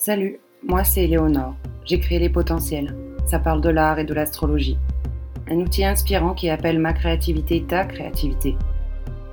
Salut, 0.00 0.38
moi 0.62 0.84
c'est 0.84 1.02
Éléonore. 1.02 1.56
J'ai 1.84 1.98
créé 1.98 2.20
Les 2.20 2.28
Potentiels. 2.28 2.94
Ça 3.26 3.40
parle 3.40 3.60
de 3.60 3.68
l'art 3.68 3.98
et 3.98 4.04
de 4.04 4.14
l'astrologie. 4.14 4.78
Un 5.50 5.56
outil 5.56 5.84
inspirant 5.84 6.34
qui 6.34 6.48
appelle 6.50 6.78
ma 6.78 6.92
créativité 6.92 7.64
ta 7.64 7.84
créativité. 7.84 8.54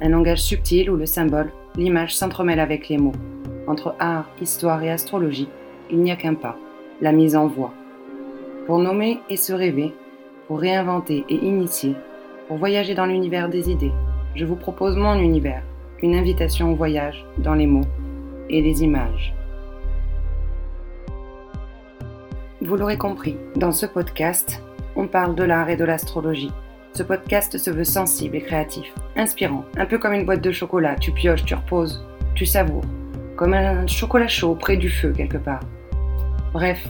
Un 0.01 0.09
langage 0.09 0.41
subtil 0.41 0.89
où 0.89 0.95
le 0.95 1.05
symbole, 1.05 1.51
l'image 1.75 2.15
s'entremêle 2.15 2.59
avec 2.59 2.89
les 2.89 2.97
mots. 2.97 3.13
Entre 3.67 3.93
art, 3.99 4.27
histoire 4.41 4.81
et 4.81 4.89
astrologie, 4.89 5.49
il 5.91 5.99
n'y 5.99 6.11
a 6.11 6.15
qu'un 6.15 6.33
pas, 6.33 6.57
la 6.99 7.11
mise 7.11 7.35
en 7.35 7.45
voix. 7.45 7.71
Pour 8.65 8.79
nommer 8.79 9.19
et 9.29 9.37
se 9.37 9.53
rêver, 9.53 9.93
pour 10.47 10.59
réinventer 10.59 11.25
et 11.29 11.35
initier, 11.35 11.93
pour 12.47 12.57
voyager 12.57 12.95
dans 12.95 13.05
l'univers 13.05 13.49
des 13.49 13.69
idées, 13.69 13.93
je 14.33 14.45
vous 14.45 14.55
propose 14.55 14.97
mon 14.97 15.19
univers, 15.19 15.61
une 16.01 16.15
invitation 16.15 16.71
au 16.71 16.75
voyage 16.75 17.23
dans 17.37 17.53
les 17.53 17.67
mots 17.67 17.85
et 18.49 18.63
les 18.63 18.81
images. 18.81 19.34
Vous 22.65 22.77
l'aurez 22.77 22.97
compris, 22.97 23.37
dans 23.55 23.71
ce 23.71 23.85
podcast, 23.85 24.59
on 24.95 25.07
parle 25.07 25.35
de 25.35 25.43
l'art 25.43 25.69
et 25.69 25.75
de 25.75 25.85
l'astrologie. 25.85 26.51
Ce 26.93 27.03
podcast 27.03 27.59
se 27.59 27.69
veut 27.69 27.83
sensible 27.83 28.37
et 28.37 28.41
créatif, 28.41 28.91
inspirant, 29.15 29.65
un 29.77 29.85
peu 29.85 29.99
comme 29.99 30.13
une 30.13 30.25
boîte 30.25 30.41
de 30.41 30.51
chocolat. 30.51 30.95
Tu 30.95 31.11
pioches, 31.11 31.45
tu 31.45 31.53
reposes, 31.53 32.03
tu 32.33 32.47
savoures, 32.47 32.81
comme 33.35 33.53
un 33.53 33.85
chocolat 33.85 34.27
chaud 34.27 34.55
près 34.55 34.77
du 34.77 34.89
feu 34.89 35.13
quelque 35.15 35.37
part. 35.37 35.59
Bref, 36.53 36.83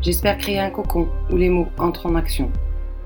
j'espère 0.00 0.38
créer 0.38 0.60
un 0.60 0.70
cocon 0.70 1.08
où 1.32 1.36
les 1.36 1.48
mots 1.48 1.70
entrent 1.76 2.06
en 2.06 2.14
action. 2.14 2.48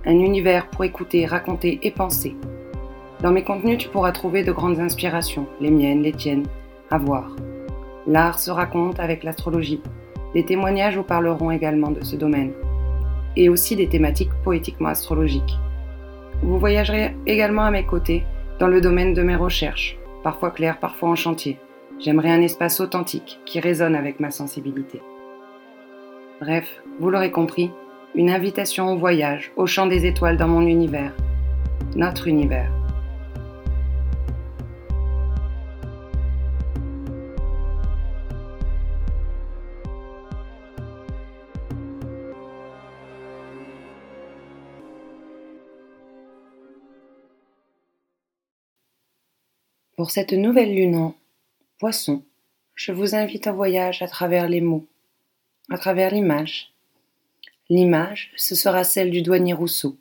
Un 0.04 0.18
univers 0.18 0.68
pour 0.68 0.84
écouter, 0.84 1.24
raconter 1.24 1.78
et 1.84 1.90
penser. 1.90 2.36
Dans 3.22 3.32
mes 3.32 3.44
contenus, 3.44 3.78
tu 3.78 3.88
pourras 3.88 4.12
trouver 4.12 4.44
de 4.44 4.52
grandes 4.52 4.78
inspirations, 4.78 5.46
les 5.58 5.70
miennes, 5.70 6.02
les 6.02 6.12
tiennes, 6.12 6.46
à 6.90 6.98
voir. 6.98 7.34
L'art 8.06 8.38
se 8.38 8.50
raconte 8.50 9.00
avec 9.00 9.24
l'astrologie, 9.24 9.80
des 10.34 10.44
témoignages 10.44 10.96
vous 10.96 11.04
parleront 11.04 11.50
également 11.50 11.90
de 11.90 12.04
ce 12.04 12.16
domaine, 12.16 12.52
et 13.36 13.48
aussi 13.48 13.76
des 13.76 13.88
thématiques 13.88 14.34
poétiquement 14.42 14.88
astrologiques. 14.88 15.58
Vous 16.42 16.58
voyagerez 16.58 17.16
également 17.26 17.62
à 17.62 17.70
mes 17.70 17.86
côtés 17.86 18.24
dans 18.58 18.68
le 18.68 18.80
domaine 18.80 19.14
de 19.14 19.22
mes 19.22 19.36
recherches, 19.36 19.96
parfois 20.22 20.50
claires, 20.50 20.78
parfois 20.78 21.10
en 21.10 21.16
chantier. 21.16 21.58
J'aimerais 22.00 22.30
un 22.30 22.42
espace 22.42 22.80
authentique 22.80 23.40
qui 23.46 23.60
résonne 23.60 23.94
avec 23.94 24.20
ma 24.20 24.30
sensibilité. 24.30 25.00
Bref, 26.40 26.82
vous 26.98 27.10
l'aurez 27.10 27.30
compris, 27.30 27.70
une 28.14 28.30
invitation 28.30 28.92
au 28.92 28.96
voyage, 28.96 29.52
au 29.56 29.66
chant 29.66 29.86
des 29.86 30.06
étoiles 30.06 30.36
dans 30.36 30.48
mon 30.48 30.66
univers, 30.66 31.12
notre 31.96 32.28
univers. 32.28 32.70
Pour 50.04 50.10
cette 50.10 50.34
nouvelle 50.34 50.74
lune 50.74 50.96
en 50.96 51.14
poisson, 51.78 52.22
je 52.74 52.92
vous 52.92 53.14
invite 53.14 53.46
au 53.46 53.54
voyage 53.54 54.02
à 54.02 54.06
travers 54.06 54.50
les 54.50 54.60
mots, 54.60 54.84
à 55.70 55.78
travers 55.78 56.12
l'image. 56.12 56.74
L'image, 57.70 58.30
ce 58.36 58.54
sera 58.54 58.84
celle 58.84 59.10
du 59.10 59.22
douanier 59.22 59.54
Rousseau. 59.54 59.96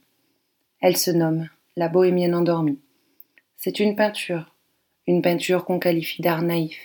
Elle 0.82 0.98
se 0.98 1.10
nomme 1.10 1.48
La 1.78 1.88
bohémienne 1.88 2.36
endormie. 2.36 2.82
C'est 3.56 3.80
une 3.80 3.96
peinture, 3.96 4.54
une 5.08 5.22
peinture 5.22 5.64
qu'on 5.64 5.80
qualifie 5.80 6.22
d'art 6.22 6.42
naïf. 6.42 6.82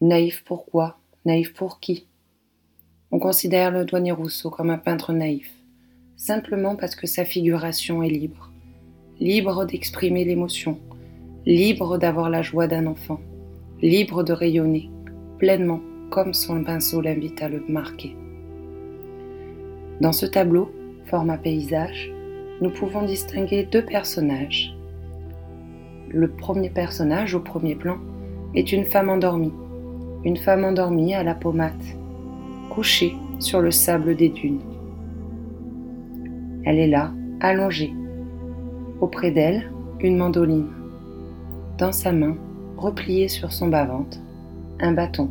Naïf 0.00 0.44
pourquoi 0.46 0.98
Naïf 1.26 1.52
pour 1.52 1.78
qui? 1.78 2.06
On 3.10 3.18
considère 3.18 3.70
le 3.70 3.84
douanier 3.84 4.12
Rousseau 4.12 4.48
comme 4.48 4.70
un 4.70 4.78
peintre 4.78 5.12
naïf, 5.12 5.52
simplement 6.16 6.74
parce 6.74 6.96
que 6.96 7.06
sa 7.06 7.26
figuration 7.26 8.02
est 8.02 8.08
libre, 8.08 8.50
libre 9.20 9.66
d'exprimer 9.66 10.24
l'émotion, 10.24 10.80
libre 11.48 11.96
d'avoir 11.96 12.28
la 12.28 12.42
joie 12.42 12.66
d'un 12.66 12.86
enfant, 12.86 13.20
libre 13.80 14.22
de 14.22 14.34
rayonner 14.34 14.90
pleinement 15.38 15.80
comme 16.10 16.34
son 16.34 16.62
pinceau 16.62 17.00
l'invite 17.00 17.40
à 17.42 17.48
le 17.48 17.64
marquer. 17.68 18.14
Dans 20.02 20.12
ce 20.12 20.26
tableau, 20.26 20.70
format 21.06 21.38
paysage, 21.38 22.12
nous 22.60 22.68
pouvons 22.68 23.02
distinguer 23.02 23.62
deux 23.64 23.82
personnages. 23.82 24.76
Le 26.10 26.28
premier 26.28 26.68
personnage 26.68 27.34
au 27.34 27.40
premier 27.40 27.76
plan 27.76 27.96
est 28.54 28.70
une 28.70 28.84
femme 28.84 29.08
endormie, 29.08 29.54
une 30.24 30.36
femme 30.36 30.64
endormie 30.64 31.14
à 31.14 31.22
la 31.22 31.34
peau 31.34 31.52
mate, 31.52 31.96
couchée 32.68 33.14
sur 33.38 33.62
le 33.62 33.70
sable 33.70 34.16
des 34.16 34.28
dunes. 34.28 34.60
Elle 36.66 36.78
est 36.78 36.88
là, 36.88 37.10
allongée. 37.40 37.94
Auprès 39.00 39.30
d'elle, 39.30 39.70
une 40.00 40.18
mandoline 40.18 40.77
dans 41.78 41.92
sa 41.92 42.10
main, 42.10 42.36
repliée 42.76 43.28
sur 43.28 43.52
son 43.52 43.68
bas-ventre, 43.68 44.18
un 44.80 44.92
bâton. 44.92 45.30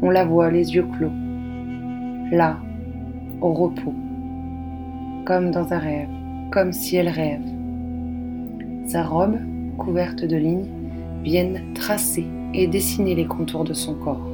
On 0.00 0.08
la 0.08 0.24
voit 0.24 0.50
les 0.50 0.74
yeux 0.74 0.86
clos, 0.96 1.12
là, 2.32 2.56
au 3.42 3.52
repos, 3.52 3.92
comme 5.26 5.50
dans 5.50 5.70
un 5.74 5.78
rêve, 5.78 6.08
comme 6.50 6.72
si 6.72 6.96
elle 6.96 7.10
rêve. 7.10 7.42
Sa 8.86 9.02
robe, 9.02 9.36
couverte 9.76 10.24
de 10.24 10.36
lignes, 10.36 10.68
viennent 11.22 11.74
tracer 11.74 12.26
et 12.54 12.66
dessiner 12.66 13.14
les 13.14 13.26
contours 13.26 13.64
de 13.64 13.74
son 13.74 13.94
corps. 13.94 14.26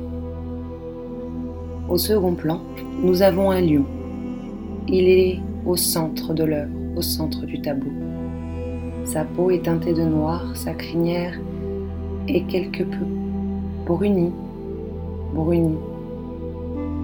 Au 1.88 1.98
second 1.98 2.34
plan, 2.34 2.60
nous 3.02 3.22
avons 3.22 3.50
un 3.50 3.60
lion. 3.60 3.84
Il 4.86 5.08
est 5.08 5.40
au 5.64 5.74
centre 5.74 6.32
de 6.32 6.44
l'œuvre, 6.44 6.72
au 6.96 7.02
centre 7.02 7.44
du 7.44 7.60
tableau. 7.60 8.05
Sa 9.06 9.22
peau 9.22 9.50
est 9.50 9.64
teintée 9.64 9.94
de 9.94 10.02
noir, 10.02 10.56
sa 10.56 10.74
crinière 10.74 11.38
est 12.26 12.42
quelque 12.42 12.82
peu 12.82 13.06
brunie, 13.86 14.32
brunie, 15.32 15.78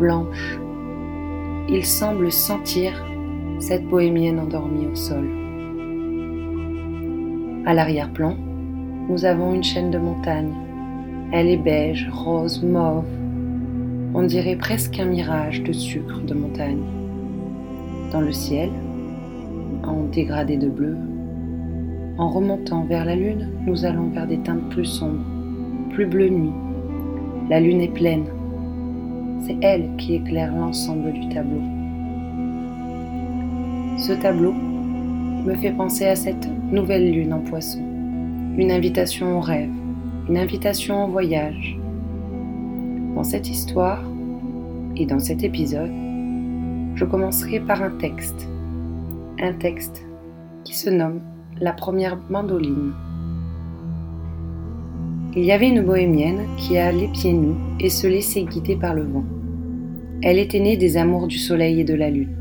blanche. 0.01 0.59
Il 1.69 1.85
semble 1.85 2.33
sentir 2.33 2.93
cette 3.61 3.87
bohémienne 3.87 4.41
endormie 4.41 4.89
au 4.89 4.97
sol. 4.97 5.29
À 7.67 7.73
l'arrière-plan, 7.73 8.35
nous 9.09 9.25
avons 9.25 9.55
une 9.55 9.63
chaîne 9.63 9.93
de 9.93 9.99
montagnes. 9.99 10.55
Elle 11.31 11.47
est 11.47 11.57
beige, 11.57 12.11
rose, 12.13 12.65
mauve. 12.65 13.07
On 14.13 14.25
dirait 14.25 14.57
presque 14.57 14.99
un 14.99 15.07
mirage 15.07 15.63
de 15.63 15.73
sucre 15.73 16.21
de 16.23 16.35
montagne. 16.35 16.83
Dans 18.11 18.21
le 18.21 18.33
ciel, 18.33 18.71
en 19.85 20.03
dégradé 20.13 20.57
de 20.57 20.69
bleu, 20.69 20.97
en 22.19 22.29
remontant 22.29 22.85
vers 22.85 23.05
la 23.05 23.17
lune, 23.17 23.49
nous 23.67 23.85
allons 23.85 24.09
vers 24.09 24.27
des 24.27 24.39
teintes 24.39 24.69
plus 24.71 24.85
sombres, 24.85 25.25
plus 25.91 26.07
bleu 26.07 26.29
nuit. 26.29 26.53
La 27.49 27.61
lune 27.61 27.81
est 27.81 27.93
pleine. 27.93 28.25
C'est 29.47 29.57
elle 29.63 29.97
qui 29.97 30.15
éclaire 30.15 30.55
l'ensemble 30.55 31.13
du 31.13 31.29
tableau. 31.31 31.61
Ce 33.99 34.13
tableau 34.13 34.53
me 34.53 35.55
fait 35.55 35.73
penser 35.73 36.07
à 36.07 36.17
cette 36.17 36.49
nouvelle 36.71 37.11
lune 37.13 37.33
en 37.33 37.41
poisson. 37.41 37.81
Une 38.57 38.71
invitation 38.71 39.39
au 39.39 39.41
rêve, 39.41 39.71
une 40.29 40.37
invitation 40.37 41.05
au 41.05 41.09
voyage. 41.09 41.79
Dans 43.15 43.25
cette 43.25 43.49
histoire 43.49 44.03
et 44.97 45.07
dans 45.07 45.19
cet 45.19 45.43
épisode, 45.43 45.91
je 46.95 47.05
commencerai 47.05 47.61
par 47.61 47.83
un 47.83 47.91
texte. 47.91 48.49
Un 49.41 49.55
texte 49.55 50.05
qui 50.65 50.77
se 50.77 50.91
nomme 50.91 51.21
la 51.63 51.73
première 51.73 52.19
mandoline. 52.29 52.93
Il 55.37 55.45
y 55.45 55.53
avait 55.53 55.69
une 55.69 55.83
bohémienne 55.83 56.49
qui 56.57 56.77
a 56.77 56.91
les 56.91 57.07
pieds 57.07 57.33
nus 57.33 57.55
et 57.79 57.89
se 57.89 58.09
laissait 58.09 58.43
guider 58.43 58.75
par 58.75 58.95
le 58.95 59.05
vent. 59.05 59.25
Elle 60.23 60.41
était 60.41 60.59
née 60.59 60.77
des 60.77 60.97
amours 60.97 61.29
du 61.29 61.39
soleil 61.39 61.81
et 61.81 61.85
de 61.85 61.95
la 61.95 62.11
lune. 62.11 62.35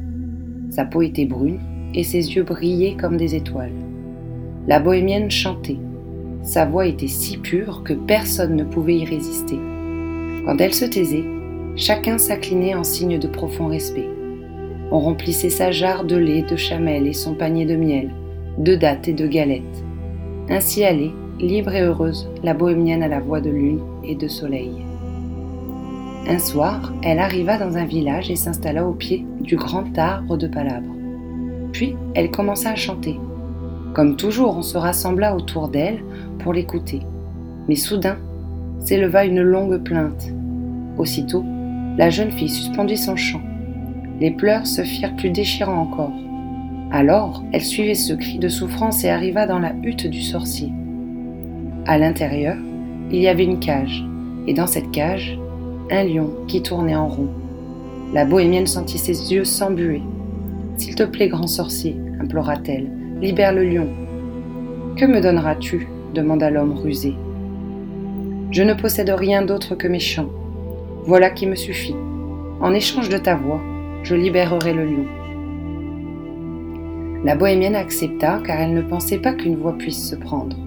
Sa 0.72 0.86
peau 0.86 1.04
était 1.04 1.26
brune 1.26 1.60
et 1.94 2.04
ses 2.04 2.34
yeux 2.34 2.42
brillaient 2.42 2.98
comme 3.00 3.16
des 3.16 3.36
étoiles. 3.36 3.76
La 4.68 4.80
bohémienne 4.80 5.30
chantait. 5.30 5.78
Sa 6.42 6.66
voix 6.66 6.88
était 6.88 7.08
si 7.08 7.38
pure 7.38 7.84
que 7.84 7.94
personne 7.94 8.56
ne 8.56 8.64
pouvait 8.64 8.98
y 8.98 9.06
résister. 9.06 9.60
Quand 10.48 10.60
elle 10.60 10.74
se 10.74 10.86
taisait, 10.86 11.26
chacun 11.76 12.18
s'inclinait 12.18 12.74
en 12.74 12.84
signe 12.84 13.20
de 13.20 13.28
profond 13.28 13.68
respect. 13.68 14.10
On 14.90 15.00
remplissait 15.00 15.52
sa 15.52 15.70
jarre 15.70 16.06
de 16.06 16.16
lait 16.16 16.42
de 16.42 16.56
chamel 16.56 17.06
et 17.06 17.14
son 17.14 17.36
panier 17.36 17.66
de 17.68 17.76
miel 17.76 18.10
de 18.58 18.76
dattes 18.76 19.08
et 19.08 19.14
de 19.14 19.28
galettes. 19.28 19.84
Ainsi 20.50 20.84
allait, 20.84 21.12
libre 21.40 21.74
et 21.74 21.82
heureuse, 21.82 22.30
la 22.44 22.54
bohémienne 22.54 23.04
à 23.04 23.08
la 23.08 23.20
voix 23.20 23.42
de 23.42 23.50
lune 23.50 23.80
et 24.04 24.16
de 24.16 24.28
soleil. 24.28 24.72
Un 26.28 26.40
soir, 26.40 26.94
elle 27.04 27.20
arriva 27.20 27.58
dans 27.58 27.78
un 27.78 27.86
village 27.86 28.30
et 28.30 28.36
s'installa 28.36 28.86
au 28.86 28.94
pied 28.94 29.26
du 29.40 29.56
grand 29.56 29.98
arbre 29.98 30.38
de 30.38 30.48
palabre. 30.48 30.94
Puis, 31.72 31.96
elle 32.14 32.32
commença 32.32 32.70
à 32.70 32.76
chanter. 32.76 33.20
Comme 33.94 34.16
toujours, 34.16 34.58
on 34.58 34.62
se 34.62 34.78
rassembla 34.78 35.36
autour 35.36 35.68
d'elle 35.68 36.04
pour 36.40 36.54
l'écouter. 36.54 37.02
Mais 37.68 37.76
soudain, 37.76 38.18
s'éleva 38.80 39.26
une 39.26 39.42
longue 39.42 39.82
plainte. 39.84 40.32
Aussitôt, 40.98 41.44
la 41.98 42.10
jeune 42.10 42.32
fille 42.32 42.50
suspendit 42.50 42.98
son 42.98 43.16
chant. 43.16 43.42
Les 44.20 44.32
pleurs 44.32 44.68
se 44.68 44.84
firent 44.84 45.16
plus 45.16 45.32
déchirants 45.32 45.82
encore. 45.82 46.14
Alors, 46.94 47.42
elle 47.54 47.62
suivit 47.62 47.96
ce 47.96 48.12
cri 48.12 48.38
de 48.38 48.50
souffrance 48.50 49.06
et 49.06 49.10
arriva 49.10 49.48
dans 49.48 49.60
la 49.60 49.74
hutte 49.82 50.08
du 50.08 50.22
sorcier. 50.22 50.74
À 51.86 51.98
l'intérieur, 51.98 52.58
il 53.12 53.22
y 53.22 53.30
avait 53.30 53.46
une 53.46 53.60
cage, 53.60 54.04
et 54.46 54.54
dans 54.54 54.68
cette 54.68 54.92
cage, 54.92 55.40
un 55.90 56.04
lion 56.04 56.32
qui 56.50 56.62
tournait 56.62 56.96
en 56.96 57.08
rond. 57.08 57.30
La 58.14 58.26
bohémienne 58.26 58.68
sentit 58.68 58.98
ses 58.98 59.34
yeux 59.34 59.46
s'embuer. 59.46 60.02
S'il 60.76 60.96
te 60.96 61.04
plaît, 61.04 61.30
grand 61.30 61.48
sorcier, 61.48 61.96
implora-t-elle, 62.20 62.92
libère 63.22 63.54
le 63.54 63.64
lion. 63.64 63.88
Que 64.98 65.06
me 65.06 65.22
donneras-tu? 65.22 65.88
demanda 66.14 66.50
l'homme 66.50 66.74
rusé. 66.74 67.16
Je 68.52 68.64
ne 68.64 68.74
possède 68.74 69.10
rien 69.10 69.44
d'autre 69.44 69.76
que 69.76 69.88
mes 69.88 70.00
chants. 70.00 70.30
Voilà 71.06 71.30
qui 71.30 71.48
me 71.48 71.56
suffit. 71.56 71.96
En 72.60 72.74
échange 72.74 73.08
de 73.08 73.18
ta 73.18 73.36
voix, 73.36 73.62
je 74.04 74.14
libérerai 74.14 74.74
le 74.74 74.84
lion. 74.84 75.21
La 77.24 77.36
bohémienne 77.36 77.76
accepta 77.76 78.42
car 78.44 78.60
elle 78.60 78.74
ne 78.74 78.82
pensait 78.82 79.20
pas 79.20 79.34
qu'une 79.34 79.58
voix 79.58 79.78
puisse 79.78 80.10
se 80.10 80.16
prendre. 80.16 80.58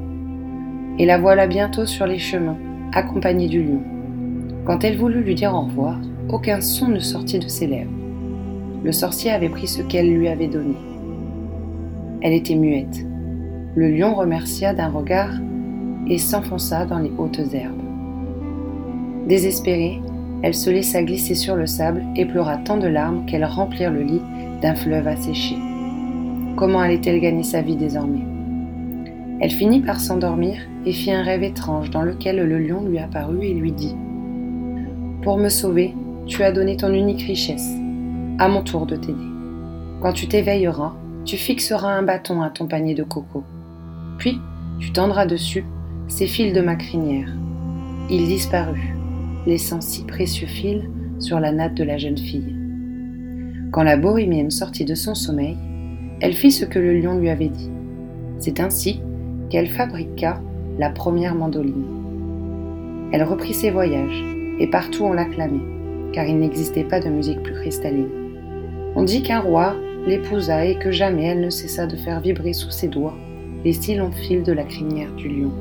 Et 1.00 1.06
la 1.06 1.18
voilà 1.18 1.48
bientôt 1.48 1.84
sur 1.84 2.06
les 2.06 2.20
chemins, 2.20 2.56
accompagnée 2.92 3.48
du 3.48 3.64
lion. 3.64 3.82
Quand 4.64 4.84
elle 4.84 4.96
voulut 4.96 5.24
lui 5.24 5.34
dire 5.34 5.52
au 5.52 5.62
revoir, 5.62 5.98
aucun 6.28 6.60
son 6.60 6.88
ne 6.88 7.00
sortit 7.00 7.40
de 7.40 7.48
ses 7.48 7.66
lèvres. 7.66 7.90
Le 8.84 8.92
sorcier 8.92 9.32
avait 9.32 9.48
pris 9.48 9.66
ce 9.66 9.82
qu'elle 9.82 10.14
lui 10.14 10.28
avait 10.28 10.46
donné. 10.46 10.76
Elle 12.20 12.34
était 12.34 12.54
muette. 12.54 13.04
Le 13.74 13.88
lion 13.90 14.14
remercia 14.14 14.72
d'un 14.74 14.90
regard 14.90 15.32
et 16.06 16.18
s'enfonça 16.18 16.86
dans 16.86 17.00
les 17.00 17.10
hautes 17.18 17.52
herbes. 17.52 17.82
Désespérée, 19.26 20.00
elle 20.42 20.54
se 20.54 20.70
laissa 20.70 21.02
glisser 21.02 21.34
sur 21.34 21.56
le 21.56 21.66
sable 21.66 22.04
et 22.14 22.26
pleura 22.26 22.58
tant 22.58 22.76
de 22.76 22.86
larmes 22.86 23.26
qu'elles 23.26 23.44
remplirent 23.44 23.90
le 23.90 24.02
lit 24.02 24.22
d'un 24.62 24.76
fleuve 24.76 25.08
asséché. 25.08 25.56
Comment 26.56 26.80
allait-elle 26.80 27.20
gagner 27.20 27.42
sa 27.42 27.62
vie 27.62 27.76
désormais? 27.76 28.26
Elle 29.40 29.50
finit 29.50 29.80
par 29.80 30.00
s'endormir 30.00 30.56
et 30.86 30.92
fit 30.92 31.12
un 31.12 31.22
rêve 31.22 31.42
étrange 31.42 31.90
dans 31.90 32.02
lequel 32.02 32.36
le 32.36 32.58
lion 32.58 32.84
lui 32.84 32.98
apparut 32.98 33.44
et 33.44 33.54
lui 33.54 33.72
dit 33.72 33.94
pour 35.24 35.38
me 35.38 35.48
sauver, 35.48 35.94
tu 36.26 36.42
as 36.42 36.52
donné 36.52 36.76
ton 36.76 36.92
unique 36.92 37.22
richesse. 37.22 37.72
À 38.38 38.46
mon 38.46 38.62
tour 38.62 38.84
de 38.84 38.94
t'aider. 38.94 39.16
Quand 40.02 40.12
tu 40.12 40.28
t'éveilleras, 40.28 40.92
tu 41.24 41.38
fixeras 41.38 41.96
un 41.96 42.02
bâton 42.02 42.42
à 42.42 42.50
ton 42.50 42.66
panier 42.66 42.94
de 42.94 43.04
coco. 43.04 43.42
Puis, 44.18 44.38
tu 44.78 44.92
tendras 44.92 45.24
dessus 45.24 45.64
ces 46.08 46.26
fils 46.26 46.52
de 46.52 46.60
ma 46.60 46.76
crinière. 46.76 47.32
Il 48.10 48.26
disparut, 48.26 48.94
laissant 49.46 49.80
six 49.80 50.04
précieux 50.04 50.46
fils 50.46 50.82
sur 51.20 51.40
la 51.40 51.52
natte 51.52 51.74
de 51.74 51.84
la 51.84 51.96
jeune 51.96 52.18
fille. 52.18 52.54
Quand 53.72 53.82
la 53.82 53.96
bohémienne 53.96 54.50
sortit 54.50 54.84
de 54.84 54.94
son 54.94 55.14
sommeil, 55.14 55.56
elle 56.20 56.34
fit 56.34 56.52
ce 56.52 56.64
que 56.64 56.78
le 56.78 56.98
lion 57.00 57.18
lui 57.18 57.28
avait 57.28 57.48
dit. 57.48 57.70
C'est 58.38 58.60
ainsi 58.60 59.00
qu'elle 59.50 59.68
fabriqua 59.68 60.40
la 60.78 60.90
première 60.90 61.34
mandoline. 61.34 61.84
Elle 63.12 63.22
reprit 63.22 63.54
ses 63.54 63.70
voyages 63.70 64.24
et 64.58 64.66
partout 64.68 65.04
on 65.04 65.12
l'acclamait, 65.12 66.12
car 66.12 66.26
il 66.26 66.38
n'existait 66.38 66.84
pas 66.84 67.00
de 67.00 67.08
musique 67.08 67.42
plus 67.42 67.54
cristalline. 67.54 68.10
On 68.96 69.02
dit 69.02 69.22
qu'un 69.22 69.40
roi 69.40 69.74
l'épousa 70.06 70.64
et 70.66 70.78
que 70.78 70.92
jamais 70.92 71.24
elle 71.24 71.40
ne 71.40 71.50
cessa 71.50 71.86
de 71.86 71.96
faire 71.96 72.20
vibrer 72.20 72.52
sous 72.52 72.70
ses 72.70 72.88
doigts 72.88 73.16
les 73.64 73.72
si 73.72 73.94
longs 73.94 74.12
fils 74.12 74.42
de 74.42 74.52
la 74.52 74.64
crinière 74.64 75.12
du 75.14 75.28
lion. 75.28 75.52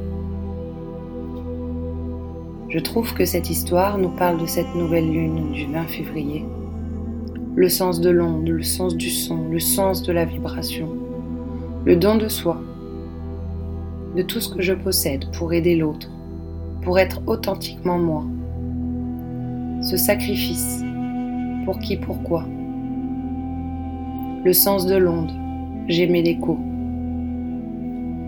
Je 2.70 2.80
trouve 2.80 3.14
que 3.14 3.24
cette 3.24 3.50
histoire 3.50 3.98
nous 3.98 4.10
parle 4.10 4.42
de 4.42 4.46
cette 4.46 4.74
nouvelle 4.76 5.10
lune 5.10 5.52
du 5.52 5.72
20 5.72 5.84
février. 5.86 6.44
Le 7.56 7.70
sens 7.70 8.02
de 8.02 8.10
l'onde, 8.10 8.50
le 8.50 8.64
sens 8.64 8.98
du 8.98 9.12
son, 9.12 9.48
le 9.52 9.60
sens 9.60 10.02
de 10.02 10.12
la 10.12 10.26
vibration, 10.26 10.90
le 11.86 11.96
don 11.96 12.16
de 12.16 12.28
soi, 12.28 12.60
de 14.16 14.24
tout 14.24 14.40
ce 14.42 14.50
que 14.50 14.64
je 14.64 14.74
possède 14.74 15.26
pour 15.38 15.54
aider 15.54 15.76
l'autre, 15.76 16.10
pour 16.82 16.98
être 16.98 17.22
authentiquement 17.28 18.00
moi, 18.00 18.24
ce 19.84 19.98
sacrifice. 19.98 20.84
Pour 21.66 21.78
qui, 21.78 21.96
pourquoi? 21.96 22.44
Le 24.44 24.52
sens 24.52 24.88
de 24.88 24.96
l'onde, 24.96 25.32
j'aimais 25.88 26.24
l'écho. 26.24 26.58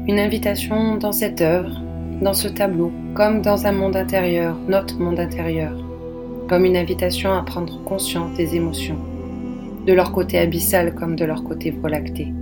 Une 0.07 0.19
invitation 0.19 0.97
dans 0.97 1.11
cette 1.11 1.41
œuvre, 1.41 1.81
dans 2.21 2.33
ce 2.33 2.47
tableau, 2.47 2.91
comme 3.15 3.41
dans 3.41 3.65
un 3.65 3.71
monde 3.71 3.95
intérieur, 3.95 4.55
notre 4.67 4.99
monde 4.99 5.19
intérieur, 5.19 5.75
comme 6.47 6.63
une 6.63 6.77
invitation 6.77 7.33
à 7.33 7.41
prendre 7.41 7.83
conscience 7.85 8.37
des 8.37 8.55
émotions, 8.55 8.99
de 9.85 9.93
leur 9.93 10.11
côté 10.11 10.39
abyssal 10.39 10.95
comme 10.95 11.15
de 11.15 11.25
leur 11.25 11.43
côté 11.43 11.71
volacté, 11.71 12.33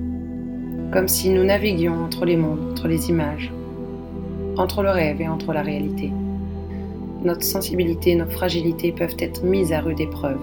comme 0.91 1.07
si 1.07 1.29
nous 1.29 1.43
naviguions 1.43 2.03
entre 2.03 2.25
les 2.25 2.37
mondes, 2.37 2.71
entre 2.71 2.87
les 2.87 3.09
images, 3.09 3.51
entre 4.57 4.83
le 4.83 4.89
rêve 4.89 5.21
et 5.21 5.27
entre 5.27 5.53
la 5.53 5.61
réalité 5.61 6.11
notre 7.23 7.43
sensibilité, 7.43 8.15
nos 8.15 8.27
fragilités 8.27 8.91
peuvent 8.91 9.15
être 9.19 9.43
mises 9.43 9.71
à 9.71 9.79
rude 9.79 9.99
épreuve. 9.99 10.39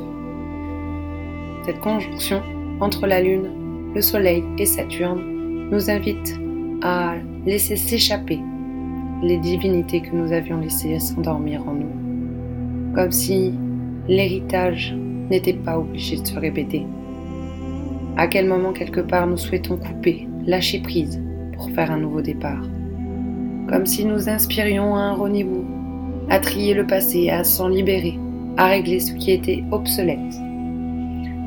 Cette 1.64 1.80
conjonction 1.80 2.42
entre 2.80 3.06
la 3.06 3.20
Lune, 3.20 3.92
le 3.94 4.00
Soleil 4.00 4.42
et 4.58 4.66
Saturne 4.66 5.68
nous 5.70 5.90
invite 5.90 6.38
à 6.82 7.14
laisser 7.46 7.76
s'échapper 7.76 8.40
les 9.22 9.36
divinités 9.38 10.00
que 10.00 10.14
nous 10.14 10.32
avions 10.32 10.58
laissées 10.58 10.98
s'endormir 10.98 11.62
en 11.68 11.74
nous, 11.74 12.94
comme 12.94 13.12
si 13.12 13.52
l'héritage 14.08 14.96
n'était 15.30 15.54
pas 15.54 15.78
obligé 15.78 16.16
de 16.16 16.26
se 16.26 16.38
répéter. 16.38 16.86
À 18.16 18.26
quel 18.26 18.46
moment 18.46 18.72
quelque 18.72 19.00
part 19.00 19.26
nous 19.26 19.38
souhaitons 19.38 19.76
couper, 19.76 20.28
lâcher 20.46 20.80
prise 20.80 21.22
pour 21.54 21.70
faire 21.70 21.90
un 21.90 21.98
nouveau 21.98 22.20
départ, 22.20 22.62
comme 23.68 23.86
si 23.86 24.04
nous 24.04 24.28
inspirions 24.28 24.96
à 24.96 25.00
un 25.00 25.14
renouveau 25.14 25.64
à 26.30 26.38
trier 26.38 26.74
le 26.74 26.86
passé, 26.86 27.28
à 27.28 27.42
s'en 27.42 27.68
libérer, 27.68 28.16
à 28.56 28.66
régler 28.66 29.00
ce 29.00 29.12
qui 29.12 29.32
était 29.32 29.64
obsolète. 29.72 30.18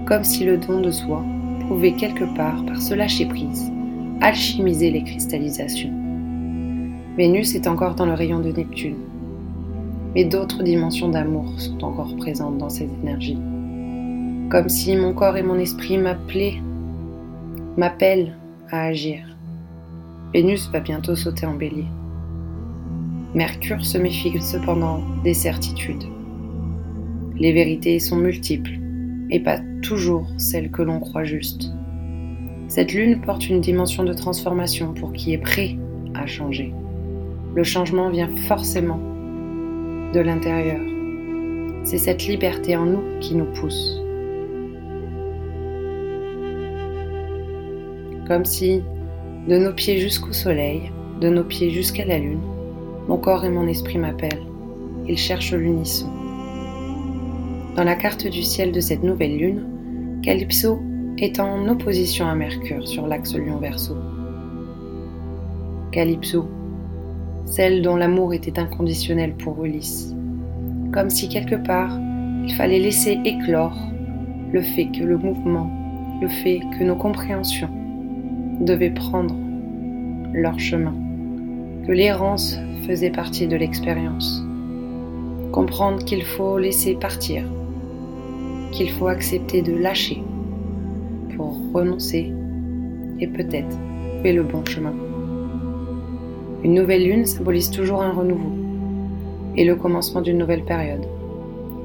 Comme 0.06 0.26
si 0.26 0.44
le 0.44 0.58
don 0.58 0.82
de 0.82 0.92
soi 0.92 1.24
pouvait 1.68 1.94
quelque 1.94 2.26
part, 2.36 2.64
par 2.66 2.82
ce 2.82 2.94
lâcher-prise, 2.94 3.72
alchimiser 4.20 4.92
les 4.92 5.04
cristallisations. 5.04 5.94
Vénus 7.18 7.56
est 7.56 7.68
encore 7.68 7.96
dans 7.96 8.06
le 8.06 8.14
rayon 8.14 8.40
de 8.40 8.52
Neptune, 8.52 8.98
mais 10.14 10.26
d'autres 10.26 10.64
dimensions 10.64 11.10
d'amour 11.10 11.46
sont 11.58 11.82
encore 11.84 12.16
présentes 12.18 12.58
dans 12.58 12.70
ces 12.70 12.90
énergies. 13.02 13.40
Comme 14.54 14.70
si 14.70 14.96
mon 14.96 15.14
corps 15.14 15.36
et 15.36 15.42
mon 15.42 15.58
esprit 15.58 15.98
m'appelaient, 15.98 16.62
m'appellent 17.76 18.38
à 18.70 18.84
agir. 18.84 19.36
Vénus 20.32 20.70
va 20.72 20.80
bientôt 20.80 21.16
sauter 21.16 21.48
en 21.48 21.56
bélier. 21.56 21.88
Mercure 23.34 23.84
se 23.84 23.98
méfie 23.98 24.40
cependant 24.40 25.02
des 25.24 25.34
certitudes. 25.34 26.04
Les 27.36 27.52
vérités 27.52 27.98
sont 27.98 28.18
multiples 28.18 28.74
et 29.32 29.40
pas 29.40 29.58
toujours 29.82 30.28
celles 30.38 30.70
que 30.70 30.84
l'on 30.84 31.00
croit 31.00 31.24
justes. 31.24 31.72
Cette 32.68 32.94
lune 32.94 33.22
porte 33.22 33.50
une 33.50 33.60
dimension 33.60 34.04
de 34.04 34.14
transformation 34.14 34.94
pour 34.94 35.14
qui 35.14 35.34
est 35.34 35.40
prêt 35.40 35.78
à 36.14 36.28
changer. 36.28 36.72
Le 37.56 37.64
changement 37.64 38.12
vient 38.12 38.30
forcément 38.48 39.00
de 40.14 40.20
l'intérieur. 40.20 40.82
C'est 41.86 41.98
cette 41.98 42.28
liberté 42.28 42.76
en 42.76 42.86
nous 42.86 43.20
qui 43.20 43.34
nous 43.34 43.52
pousse. 43.52 44.03
Comme 48.34 48.46
si, 48.46 48.82
de 49.48 49.60
nos 49.60 49.74
pieds 49.74 50.00
jusqu'au 50.00 50.34
soleil, 50.34 50.92
de 51.22 51.30
nos 51.30 51.44
pieds 51.44 51.70
jusqu'à 51.70 52.04
la 52.04 52.18
lune, 52.18 52.42
mon 53.08 53.18
corps 53.18 53.46
et 53.46 53.50
mon 53.52 53.68
esprit 53.68 54.00
m'appellent. 54.00 54.48
Ils 55.08 55.20
cherchent 55.20 55.54
l'unisson. 55.54 56.10
Dans 57.76 57.84
la 57.84 57.94
carte 57.94 58.26
du 58.26 58.42
ciel 58.42 58.72
de 58.72 58.80
cette 58.80 59.04
nouvelle 59.04 59.38
lune, 59.38 60.20
Calypso 60.24 60.80
est 61.20 61.40
en 61.40 61.68
opposition 61.68 62.28
à 62.28 62.34
Mercure 62.34 62.88
sur 62.88 63.06
l'axe 63.06 63.36
Lion-Verseau. 63.36 63.98
Calypso, 65.92 66.50
celle 67.46 67.84
dont 67.84 67.98
l'amour 67.98 68.34
était 68.34 68.58
inconditionnel 68.58 69.36
pour 69.36 69.64
Ulysse. 69.64 70.12
Comme 70.92 71.12
si 71.12 71.30
quelque 71.30 71.64
part, 71.68 72.00
il 72.48 72.56
fallait 72.56 72.80
laisser 72.80 73.20
éclore 73.26 73.78
le 74.52 74.64
fait 74.64 74.88
que 74.88 75.04
le 75.04 75.20
mouvement, 75.20 75.70
le 76.20 76.30
fait 76.30 76.62
que 76.80 76.84
nos 76.84 76.96
compréhensions 76.96 77.83
devaient 78.66 78.92
prendre 78.92 79.36
leur 80.34 80.60
chemin, 80.60 80.94
que 81.86 81.92
l'errance 81.92 82.58
faisait 82.88 83.12
partie 83.12 83.48
de 83.48 83.56
l'expérience. 83.56 84.44
Comprendre 85.52 86.04
qu'il 86.04 86.24
faut 86.24 86.58
laisser 86.58 86.96
partir, 86.96 87.44
qu'il 88.72 88.90
faut 88.90 89.08
accepter 89.08 89.62
de 89.62 89.74
lâcher 89.74 90.24
pour 91.36 91.58
renoncer 91.74 92.34
et 93.20 93.28
peut-être 93.28 93.78
trouver 94.14 94.34
le 94.34 94.44
bon 94.44 94.64
chemin. 94.66 94.94
Une 96.64 96.74
nouvelle 96.74 97.04
lune 97.04 97.26
symbolise 97.26 97.70
toujours 97.70 98.02
un 98.02 98.12
renouveau 98.12 98.54
et 99.56 99.66
le 99.66 99.76
commencement 99.76 100.22
d'une 100.22 100.38
nouvelle 100.38 100.64
période. 100.64 101.06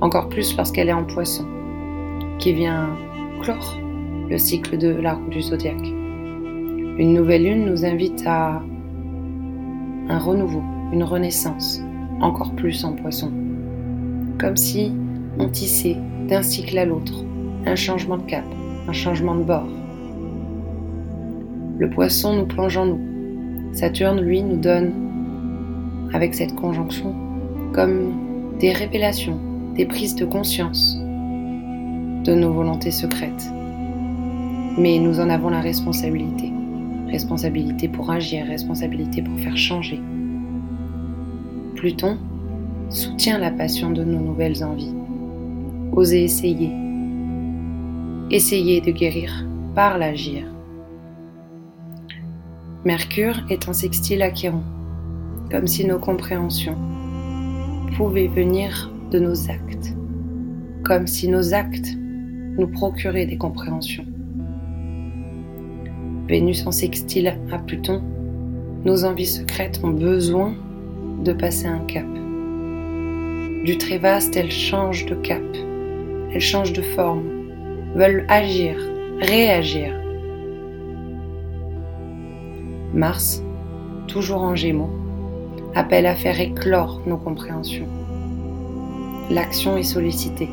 encore 0.01 0.29
plus 0.29 0.57
lorsqu'elle 0.57 0.89
est 0.89 0.93
en 0.93 1.03
poisson, 1.03 1.45
qui 2.39 2.53
vient 2.53 2.91
clore 3.43 3.77
le 4.31 4.39
cycle 4.39 4.79
de 4.79 4.91
l'arbre 4.91 5.29
du 5.29 5.43
zodiaque. 5.43 5.98
Une 6.99 7.15
nouvelle 7.15 7.45
lune 7.45 7.67
nous 7.67 7.85
invite 7.85 8.25
à 8.27 8.61
un 10.09 10.19
renouveau, 10.19 10.65
une 10.93 11.05
renaissance, 11.05 11.81
encore 12.21 12.53
plus 12.57 12.85
en 12.85 12.95
poisson. 12.95 13.31
Comme 14.41 14.57
si 14.57 14.93
on 15.39 15.49
tissait 15.49 15.97
d'un 16.29 16.43
cycle 16.43 16.77
à 16.77 16.85
l'autre 16.85 17.25
un 17.67 17.77
changement 17.77 18.17
de 18.17 18.25
cap, 18.25 18.45
un 18.89 18.93
changement 18.93 19.37
de 19.37 19.45
bord. 19.45 19.69
Le 21.79 21.89
poisson 21.89 22.35
nous 22.35 22.47
plonge 22.47 22.77
en 22.77 22.87
nous. 22.87 23.75
Saturne, 23.75 24.21
lui, 24.21 24.43
nous 24.43 24.57
donne, 24.57 24.91
avec 26.13 26.35
cette 26.35 26.57
conjonction, 26.57 27.15
comme 27.73 28.59
des 28.59 28.73
révélations, 28.73 29.39
des 29.77 29.87
prises 29.87 30.17
de 30.17 30.25
conscience 30.25 30.97
de 30.99 32.35
nos 32.35 32.53
volontés 32.53 32.91
secrètes. 32.91 33.53
Mais 34.77 34.99
nous 34.99 35.21
en 35.21 35.31
avons 35.31 35.51
la 35.51 35.61
responsabilité. 35.61 36.53
Responsabilité 37.11 37.89
pour 37.89 38.11
agir, 38.11 38.47
responsabilité 38.47 39.23
pour 39.23 39.39
faire 39.41 39.57
changer. 39.57 40.01
Pluton 41.75 42.19
soutient 42.91 43.39
la 43.39 43.51
passion 43.51 43.91
de 43.91 44.05
nos 44.05 44.21
nouvelles 44.21 44.63
envies. 44.65 44.95
Osez 45.93 46.25
essayer. 46.25 46.71
Essayez 48.31 48.81
de 48.81 48.91
guérir 48.91 49.47
par 49.75 49.97
l'agir. 49.97 50.45
Mercure 52.85 53.41
est 53.49 53.69
en 53.69 53.73
sextile 53.73 54.25
Chiron, 54.35 54.63
comme 55.51 55.67
si 55.67 55.87
nos 55.87 55.99
compréhensions 55.99 56.77
pouvaient 57.97 58.29
venir 58.29 58.93
de 59.11 59.19
nos 59.19 59.51
actes, 59.51 59.95
comme 60.85 61.07
si 61.07 61.29
nos 61.29 61.55
actes 61.55 61.97
nous 62.59 62.69
procuraient 62.69 63.27
des 63.27 63.39
compréhensions. 63.39 64.07
Vénus 66.29 66.67
en 66.67 66.73
sextile 66.73 67.39
à 67.51 67.59
Pluton, 67.59 68.03
nos 68.85 69.07
envies 69.07 69.25
secrètes 69.25 69.81
ont 69.83 69.89
besoin 69.89 70.55
de 71.25 71.33
passer 71.33 71.67
un 71.67 71.81
cap. 71.87 72.05
Du 73.65 73.79
très 73.79 73.97
vaste, 73.97 74.37
elles 74.37 74.51
changent 74.51 75.07
de 75.07 75.15
cap, 75.15 75.43
elles 76.33 76.41
changent 76.41 76.75
de 76.75 76.83
forme, 76.83 77.25
veulent 77.95 78.27
agir, 78.29 78.77
réagir. 79.21 79.95
Mars, 82.93 83.43
toujours 84.07 84.43
en 84.43 84.55
gémeaux, 84.55 84.91
appelle 85.75 86.05
à 86.05 86.15
faire 86.15 86.39
éclore 86.39 87.01
nos 87.07 87.17
compréhensions. 87.17 87.89
L'action 89.31 89.79
est 89.79 89.83
sollicitée. 89.83 90.51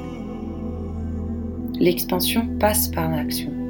L'expansion 1.82 2.48
passe 2.60 2.88
par 2.88 3.12
l'action. 3.12 3.65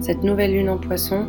Cette 0.00 0.24
nouvelle 0.24 0.52
lune 0.52 0.70
en 0.70 0.78
poisson 0.78 1.28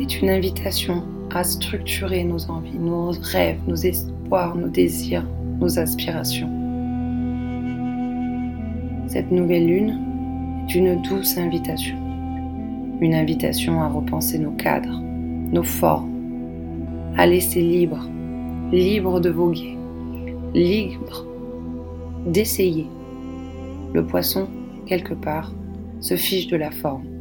est 0.00 0.22
une 0.22 0.30
invitation 0.30 1.02
à 1.34 1.44
structurer 1.44 2.24
nos 2.24 2.50
envies, 2.50 2.78
nos 2.78 3.10
rêves, 3.10 3.60
nos 3.68 3.76
espoirs, 3.76 4.56
nos 4.56 4.68
désirs, 4.68 5.26
nos 5.60 5.78
aspirations. 5.78 6.48
Cette 9.06 9.30
nouvelle 9.30 9.66
lune 9.66 10.00
est 10.66 10.74
une 10.74 11.02
douce 11.02 11.36
invitation. 11.36 11.96
Une 13.02 13.14
invitation 13.14 13.82
à 13.82 13.88
repenser 13.88 14.38
nos 14.38 14.52
cadres, 14.52 14.98
nos 15.52 15.62
formes, 15.62 16.10
à 17.18 17.26
laisser 17.26 17.60
libre, 17.60 18.08
libre 18.72 19.20
de 19.20 19.28
voguer, 19.28 19.76
libre 20.54 21.26
d'essayer. 22.24 22.86
Le 23.92 24.06
poisson, 24.06 24.48
quelque 24.86 25.12
part, 25.12 25.52
se 26.00 26.16
fiche 26.16 26.46
de 26.46 26.56
la 26.56 26.70
forme. 26.70 27.15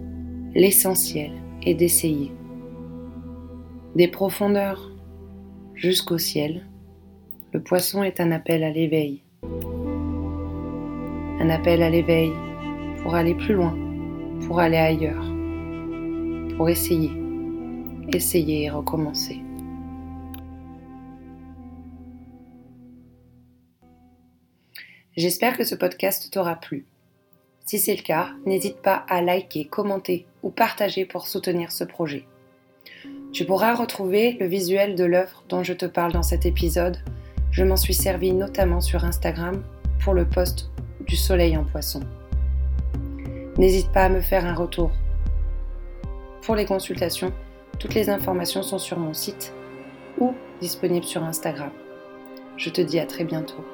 L'essentiel 0.57 1.33
est 1.63 1.73
d'essayer. 1.73 2.31
Des 3.93 4.07
profondeurs 4.07 4.89
jusqu'au 5.73 6.17
ciel, 6.17 6.65
le 7.51 7.61
poisson 7.61 8.03
est 8.03 8.21
un 8.21 8.31
appel 8.31 8.63
à 8.63 8.69
l'éveil. 8.69 9.21
Un 11.41 11.49
appel 11.49 11.83
à 11.83 11.89
l'éveil 11.89 12.31
pour 13.03 13.15
aller 13.15 13.35
plus 13.35 13.53
loin, 13.53 13.77
pour 14.47 14.61
aller 14.61 14.77
ailleurs, 14.77 15.25
pour 16.55 16.69
essayer, 16.69 17.11
essayer 18.13 18.63
et 18.63 18.69
recommencer. 18.69 19.41
J'espère 25.17 25.57
que 25.57 25.65
ce 25.65 25.75
podcast 25.75 26.31
t'aura 26.31 26.55
plu. 26.55 26.85
Si 27.65 27.79
c'est 27.79 27.95
le 27.95 28.03
cas, 28.03 28.29
n'hésite 28.45 28.77
pas 28.77 29.05
à 29.09 29.21
liker, 29.21 29.65
commenter 29.65 30.27
ou 30.45 30.51
partager 30.51 31.03
pour 31.05 31.27
soutenir 31.27 31.73
ce 31.73 31.83
projet. 31.83 32.25
Tu 33.33 33.43
pourras 33.43 33.73
retrouver 33.73 34.37
le 34.39 34.45
visuel 34.45 34.95
de 34.95 35.03
l'œuvre 35.03 35.43
dont 35.49 35.63
je 35.63 35.73
te 35.73 35.85
parle 35.85 36.13
dans 36.13 36.23
cet 36.23 36.45
épisode. 36.45 36.97
Je 37.51 37.63
m'en 37.65 37.75
suis 37.75 37.93
servi 37.93 38.31
notamment 38.31 38.79
sur 38.79 39.03
Instagram 39.03 39.61
pour 40.01 40.13
le 40.13 40.25
post 40.25 40.69
du 41.05 41.17
soleil 41.17 41.57
en 41.57 41.65
poisson. 41.65 42.01
N'hésite 43.57 43.91
pas 43.91 44.03
à 44.03 44.09
me 44.09 44.21
faire 44.21 44.45
un 44.45 44.53
retour. 44.53 44.91
Pour 46.43 46.55
les 46.55 46.65
consultations, 46.65 47.33
toutes 47.79 47.95
les 47.95 48.09
informations 48.09 48.63
sont 48.63 48.79
sur 48.79 48.99
mon 48.99 49.13
site 49.13 49.51
ou 50.19 50.33
disponibles 50.61 51.05
sur 51.05 51.23
Instagram. 51.23 51.71
Je 52.55 52.69
te 52.69 52.81
dis 52.81 52.99
à 52.99 53.05
très 53.05 53.25
bientôt. 53.25 53.65